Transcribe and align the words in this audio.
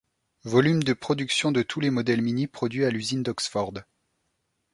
Volumes 0.45 0.81
de 0.83 0.93
Production 0.93 1.51
de 1.51 1.61
tous 1.61 1.79
les 1.79 1.91
modèles 1.91 2.23
Mini 2.23 2.47
produits 2.47 2.85
à 2.85 2.89
l'Usine 2.89 3.21
d'Oxford. 3.21 3.73